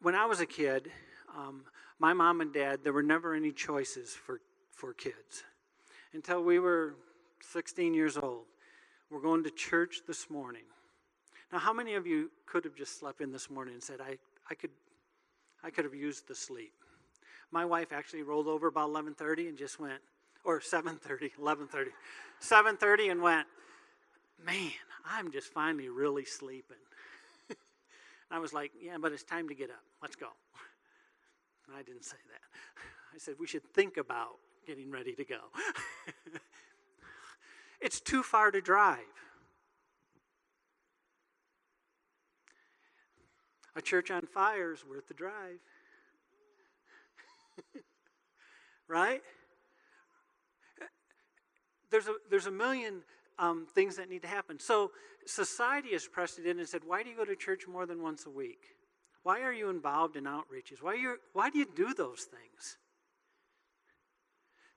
[0.00, 0.90] when I was a kid,
[1.36, 1.64] um,
[1.98, 5.42] my mom and dad, there were never any choices for, for kids
[6.14, 6.94] until we were
[7.52, 8.44] 16 years old.
[9.10, 10.62] We're going to church this morning.
[11.52, 14.18] Now, how many of you could have just slept in this morning and said, I,
[14.50, 14.70] I, could,
[15.64, 16.72] I could have used the sleep?
[17.50, 20.00] My wife actually rolled over about 11:30 and just went,
[20.48, 21.92] or 7:30, 11:30,
[22.40, 23.46] 7:30 and went,
[24.42, 24.72] man,
[25.04, 26.78] I'm just finally really sleeping.
[28.30, 29.84] I was like, yeah, but it's time to get up.
[30.00, 30.28] Let's go.
[31.76, 32.40] I didn't say that.
[33.14, 35.40] I said we should think about getting ready to go.
[37.82, 39.00] it's too far to drive.
[43.76, 45.58] A church on fire is worth the drive.
[48.88, 49.22] right?
[51.90, 53.02] There's a, there's a million
[53.38, 54.58] um, things that need to happen.
[54.58, 54.90] So
[55.26, 58.02] society has pressed it in and said, why do you go to church more than
[58.02, 58.76] once a week?
[59.22, 60.80] Why are you involved in outreaches?
[60.80, 62.78] Why, you why do you do those things?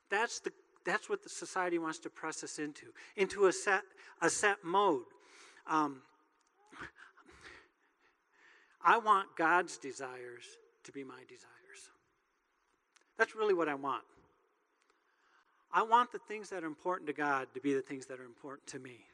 [0.09, 0.51] That's, the,
[0.85, 3.83] that's what the society wants to press us into, into a set,
[4.21, 5.03] a set mode.
[5.67, 6.01] Um,
[8.83, 10.43] I want God's desires
[10.83, 11.47] to be my desires.
[13.17, 14.03] That's really what I want.
[15.73, 18.25] I want the things that are important to God to be the things that are
[18.25, 19.05] important to me.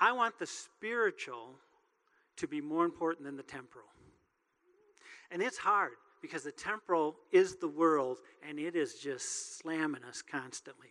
[0.00, 1.54] I want the spiritual
[2.36, 3.86] to be more important than the temporal.
[5.30, 8.18] And it's hard because the temporal is the world
[8.48, 10.88] and it is just slamming us constantly.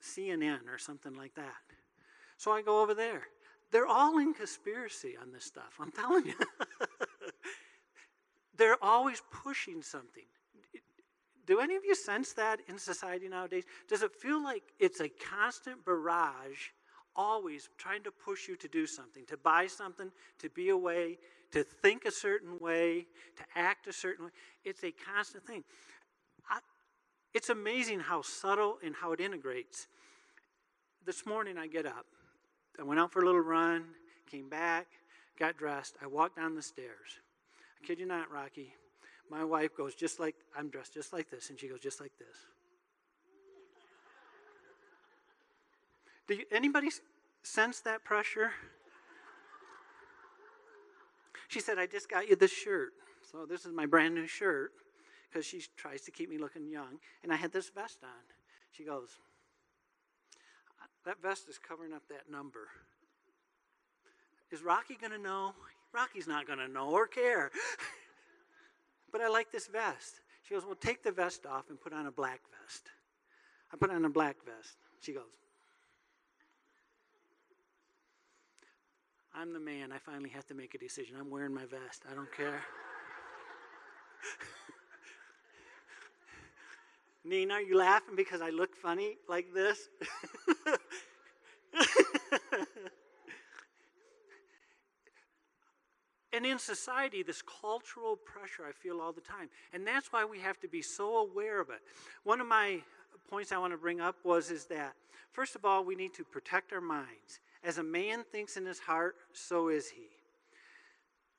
[0.03, 1.55] CNN or something like that.
[2.37, 3.23] So I go over there.
[3.73, 6.35] They're all in conspiracy on this stuff, I'm telling you.
[8.57, 10.25] They're always pushing something.
[11.47, 13.65] Do any of you sense that in society nowadays?
[13.89, 16.71] Does it feel like it's a constant barrage,
[17.15, 21.19] always trying to push you to do something, to buy something, to be a way,
[21.53, 24.31] to think a certain way, to act a certain way?
[24.65, 25.63] It's a constant thing.
[26.51, 26.59] I,
[27.33, 29.87] it's amazing how subtle and how it integrates.
[31.05, 32.07] This morning I get up
[32.79, 33.85] I went out for a little run,
[34.31, 34.87] came back,
[35.39, 35.97] got dressed.
[36.03, 37.21] I walked down the stairs.
[37.83, 38.75] I kid you not, Rocky.
[39.31, 42.13] My wife goes just like, I'm dressed just like this, and she goes just like
[42.19, 42.37] this.
[46.29, 46.89] Do you, anybody
[47.43, 48.53] sense that pressure?
[51.49, 52.93] She said, I just got you this shirt.
[53.31, 54.73] So this is my brand new shirt
[55.29, 56.99] because she tries to keep me looking young.
[57.23, 58.11] And I had this vest on.
[58.73, 59.11] She goes,
[61.07, 62.69] that vest is covering up that number.
[64.51, 65.55] Is Rocky going to know?
[65.95, 67.51] Rocky's not going to know or care.
[69.13, 70.21] but I like this vest.
[70.43, 72.91] She goes, Well, take the vest off and put on a black vest.
[73.73, 74.77] I put on a black vest.
[75.01, 75.23] She goes,
[79.35, 79.93] I'm the man.
[79.93, 81.17] I finally have to make a decision.
[81.19, 82.03] I'm wearing my vest.
[82.11, 82.63] I don't care.
[87.27, 89.89] Nina, are you laughing because I look funny like this?
[96.33, 99.49] and in society, this cultural pressure I feel all the time.
[99.73, 101.81] And that's why we have to be so aware of it.
[102.23, 102.81] One of my
[103.29, 104.95] points I want to bring up was is that
[105.33, 107.41] first of all, we need to protect our minds.
[107.65, 110.07] As a man thinks in his heart, so is he.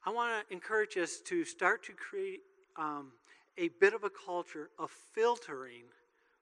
[0.05, 2.41] I want to encourage us to start to create
[2.75, 3.13] um,
[3.57, 5.83] a bit of a culture of filtering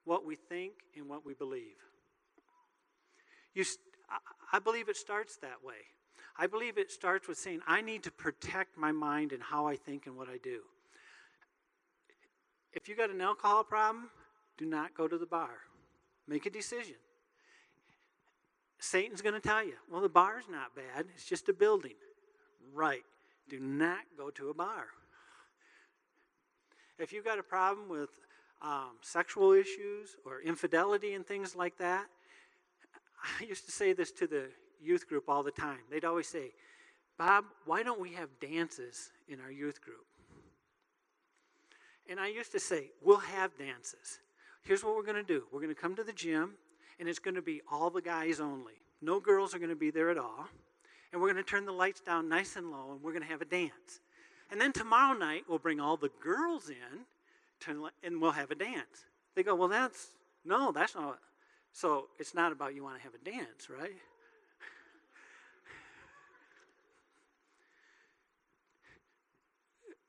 [0.04, 1.76] what we think and what we believe.
[3.54, 3.64] You,
[4.52, 5.74] I believe it starts that way.
[6.38, 9.76] I believe it starts with saying, I need to protect my mind and how I
[9.76, 10.60] think and what I do.
[12.72, 14.10] If you've got an alcohol problem,
[14.58, 15.48] do not go to the bar.
[16.28, 16.96] Make a decision.
[18.78, 21.94] Satan's going to tell you, well, the bar's not bad, it's just a building.
[22.74, 23.04] Right.
[23.48, 24.88] Do not go to a bar.
[26.98, 28.10] If you've got a problem with
[28.62, 32.06] um, sexual issues or infidelity and things like that,
[33.40, 34.44] I used to say this to the
[34.80, 35.80] youth group all the time.
[35.90, 36.52] They'd always say,
[37.18, 40.04] Bob, why don't we have dances in our youth group?
[42.08, 44.20] And I used to say, we'll have dances.
[44.62, 46.54] Here's what we're going to do we're going to come to the gym,
[46.98, 48.74] and it's going to be all the guys only.
[49.02, 50.48] No girls are going to be there at all.
[51.12, 53.28] And we're going to turn the lights down nice and low, and we're going to
[53.28, 54.00] have a dance.
[54.50, 57.00] And then tomorrow night, we'll bring all the girls in,
[57.60, 59.06] to, and we'll have a dance.
[59.34, 60.08] They go, well, that's,
[60.44, 61.18] no, that's not.
[61.72, 63.96] So it's not about you want to have a dance, right?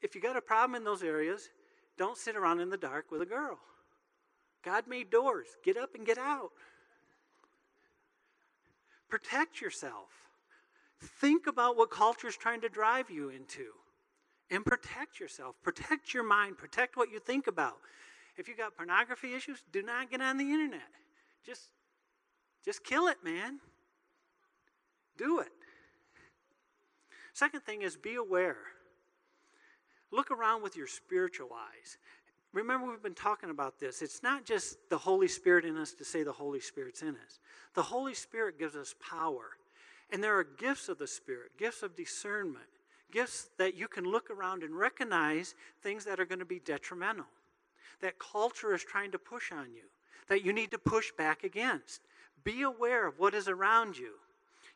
[0.01, 1.49] if you got a problem in those areas,
[1.97, 3.57] don't sit around in the dark with a girl.
[4.63, 5.47] God made doors.
[5.63, 6.51] Get up and get out.
[9.09, 10.09] Protect yourself.
[11.01, 13.73] Think about what culture is trying to drive you into
[14.49, 15.55] and protect yourself.
[15.63, 16.57] Protect your mind.
[16.57, 17.77] Protect what you think about.
[18.37, 20.89] If you got pornography issues, do not get on the internet.
[21.45, 21.71] Just
[22.63, 23.59] just kill it, man.
[25.17, 25.51] Do it.
[27.33, 28.57] Second thing is be aware.
[30.11, 31.97] Look around with your spiritual eyes.
[32.53, 34.01] Remember, we've been talking about this.
[34.01, 37.39] It's not just the Holy Spirit in us to say the Holy Spirit's in us.
[37.73, 39.51] The Holy Spirit gives us power.
[40.09, 42.65] And there are gifts of the Spirit, gifts of discernment,
[43.11, 47.25] gifts that you can look around and recognize things that are going to be detrimental,
[48.01, 49.83] that culture is trying to push on you,
[50.27, 52.01] that you need to push back against.
[52.43, 54.13] Be aware of what is around you.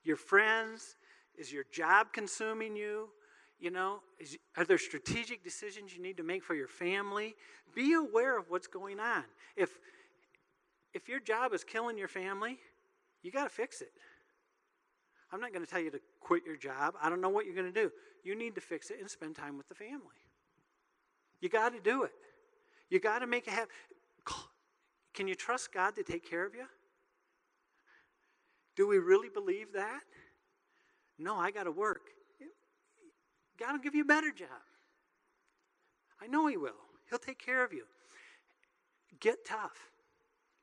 [0.04, 0.96] Your friends,
[1.38, 3.10] is your job consuming you?
[3.60, 7.36] You know, is, are there strategic decisions you need to make for your family?
[7.76, 9.24] Be aware of what's going on.
[9.56, 9.78] If
[10.94, 12.60] if your job is killing your family,
[13.24, 13.92] you got to fix it.
[15.32, 16.96] I'm not going to tell you to quit your job.
[17.02, 17.92] I don't know what you're going to do.
[18.24, 20.00] You need to fix it and spend time with the family.
[21.40, 22.12] You got to do it.
[22.90, 23.70] You got to make it happen.
[25.14, 26.66] Can you trust God to take care of you?
[28.76, 30.02] Do we really believe that?
[31.18, 32.02] No, I got to work.
[33.60, 34.48] God will give you a better job.
[36.22, 36.72] I know He will.
[37.10, 37.84] He'll take care of you.
[39.20, 39.92] Get tough.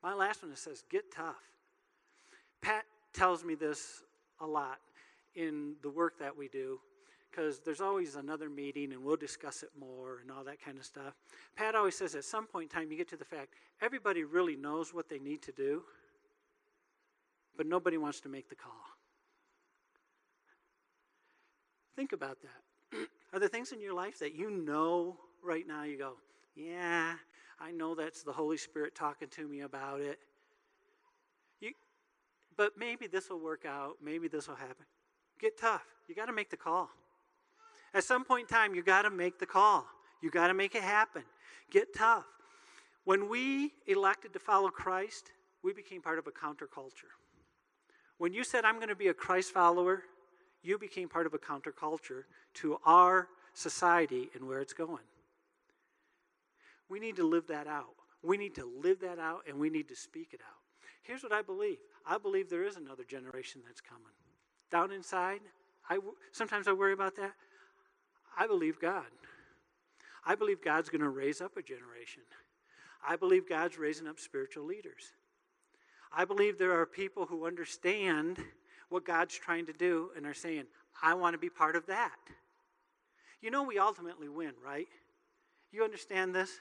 [0.01, 1.41] My last one says, get tough.
[2.61, 4.03] Pat tells me this
[4.41, 4.79] a lot
[5.35, 6.79] in the work that we do
[7.29, 10.85] because there's always another meeting and we'll discuss it more and all that kind of
[10.85, 11.13] stuff.
[11.55, 14.55] Pat always says at some point in time you get to the fact everybody really
[14.55, 15.83] knows what they need to do,
[17.55, 18.73] but nobody wants to make the call.
[21.95, 23.07] Think about that.
[23.33, 26.13] Are there things in your life that you know right now you go,
[26.55, 27.13] yeah,
[27.59, 30.19] I know that's the Holy Spirit talking to me about it.
[32.59, 33.99] But maybe this will work out.
[34.03, 34.85] Maybe this will happen.
[35.39, 35.85] Get tough.
[36.09, 36.89] You got to make the call.
[37.93, 39.85] At some point in time, you got to make the call.
[40.21, 41.23] You got to make it happen.
[41.71, 42.25] Get tough.
[43.05, 45.31] When we elected to follow Christ,
[45.63, 47.13] we became part of a counterculture.
[48.17, 50.03] When you said, I'm going to be a Christ follower,
[50.61, 52.23] you became part of a counterculture
[52.55, 55.05] to our society and where it's going.
[56.89, 57.95] We need to live that out.
[58.21, 60.58] We need to live that out and we need to speak it out.
[61.09, 64.13] Here's what I believe I believe there is another generation that's coming.
[64.69, 65.39] Down inside,
[65.89, 65.97] I,
[66.31, 67.33] sometimes I worry about that.
[68.37, 69.07] I believe God.
[70.23, 72.21] I believe God's going to raise up a generation.
[73.07, 75.13] I believe God's raising up spiritual leaders.
[76.15, 78.37] I believe there are people who understand
[78.89, 80.65] what God's trying to do and are saying,
[81.01, 82.19] I want to be part of that.
[83.41, 84.87] You know, we ultimately win, right?
[85.71, 86.51] You understand this?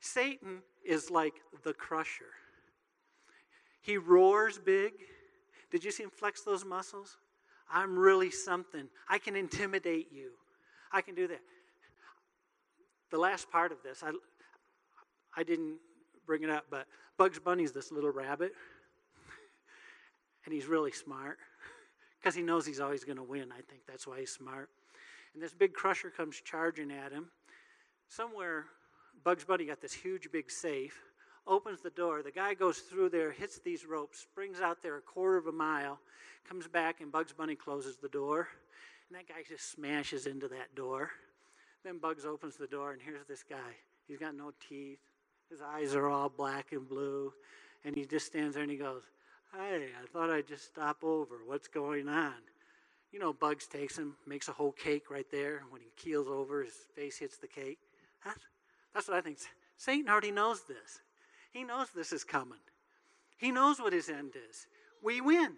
[0.00, 2.34] Satan is like the crusher.
[3.82, 4.92] He roars big.
[5.70, 7.18] Did you see him flex those muscles?
[7.70, 8.88] I'm really something.
[9.08, 10.30] I can intimidate you.
[10.92, 11.40] I can do that.
[13.10, 14.12] The last part of this, I,
[15.36, 15.76] I didn't
[16.26, 16.86] bring it up, but
[17.18, 18.52] Bugs Bunny's this little rabbit
[20.44, 21.38] and he's really smart
[22.20, 23.50] because he knows he's always going to win.
[23.52, 24.70] I think that's why he's smart.
[25.34, 27.28] And this big crusher comes charging at him.
[28.08, 28.66] Somewhere,
[29.24, 30.98] Bugs Bunny got this huge big safe,
[31.46, 32.22] opens the door.
[32.22, 35.52] The guy goes through there, hits these ropes, springs out there a quarter of a
[35.52, 35.98] mile,
[36.48, 38.48] comes back, and Bugs Bunny closes the door.
[39.08, 41.10] And that guy just smashes into that door.
[41.84, 43.76] Then Bugs opens the door, and here's this guy.
[44.06, 45.00] He's got no teeth.
[45.50, 47.32] His eyes are all black and blue.
[47.84, 49.02] And he just stands there and he goes,
[49.52, 51.40] Hey, I thought I'd just stop over.
[51.44, 52.32] What's going on?
[53.12, 55.64] You know, Bugs takes him, makes a whole cake right there.
[55.68, 57.78] When he keels over, his face hits the cake.
[58.24, 58.40] That's,
[58.94, 59.38] that's what I think.
[59.76, 61.00] Satan already knows this.
[61.52, 62.58] He knows this is coming.
[63.36, 64.66] He knows what his end is.
[65.02, 65.52] We win.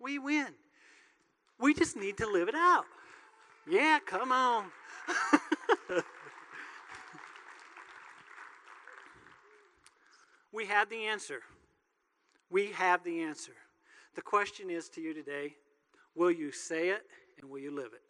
[0.00, 0.48] We win.
[1.60, 2.84] We just need to live it out.
[3.68, 4.64] Yeah, come on.
[10.52, 11.40] we have the answer.
[12.50, 13.52] We have the answer.
[14.14, 15.54] The question is to you today
[16.14, 17.02] will you say it
[17.40, 18.02] and will you live it?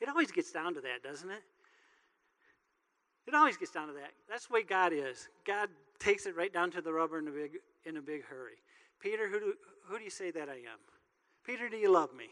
[0.00, 1.42] It always gets down to that, doesn't it?
[3.26, 4.10] It always gets down to that.
[4.28, 5.28] That's the way God is.
[5.46, 5.68] God
[6.00, 8.56] takes it right down to the rubber in a big, in a big hurry.
[8.98, 9.54] Peter, who do,
[9.86, 10.80] who do you say that I am?
[11.44, 12.26] Peter, do you love me?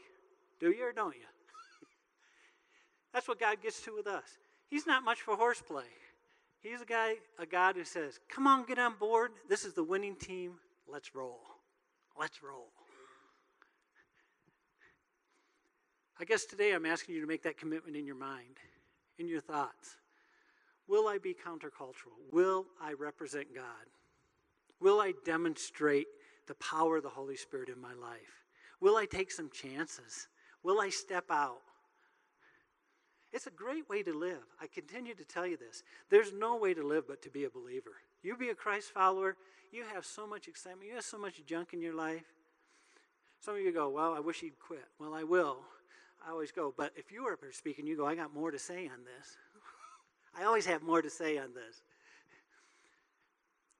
[0.59, 1.23] Do you or don't you?
[3.13, 4.39] That's what God gets to with us.
[4.69, 5.85] He's not much for horseplay.
[6.61, 9.31] He's a guy, a God who says, "Come on, get on board.
[9.49, 10.55] This is the winning team.
[10.89, 11.41] Let's roll.
[12.19, 12.73] Let's roll."
[16.21, 18.59] I guess today I'm asking you to make that commitment in your mind,
[19.19, 19.97] in your thoughts.
[20.89, 22.17] Will I be countercultural?
[22.33, 23.65] Will I represent God?
[24.81, 26.07] Will I demonstrate
[26.47, 28.47] the power of the Holy Spirit in my life?
[28.81, 30.29] Will I take some chances?
[30.63, 31.61] Will I step out?
[33.33, 34.43] It's a great way to live.
[34.61, 35.83] I continue to tell you this.
[36.11, 37.93] There's no way to live but to be a believer.
[38.23, 39.37] You be a Christ follower,
[39.71, 42.25] you have so much excitement, you have so much junk in your life.
[43.41, 44.87] Some of you go, Well, I wish he'd quit.
[44.99, 45.59] Well, I will.
[46.27, 48.51] I always go, but if you were up here speaking, you go, I got more
[48.51, 49.37] to say on this.
[50.39, 51.83] I always have more to say on this.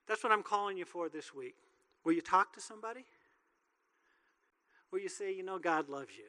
[0.09, 1.55] That's what I'm calling you for this week.
[2.05, 3.05] Will you talk to somebody?
[4.91, 6.25] Will you say, you know, God loves you?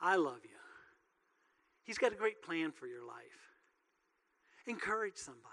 [0.00, 0.50] I love you.
[1.84, 3.16] He's got a great plan for your life.
[4.66, 5.44] Encourage somebody.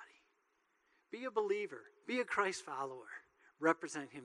[1.12, 1.82] Be a believer.
[2.08, 3.10] Be a Christ follower.
[3.60, 4.24] Represent Him.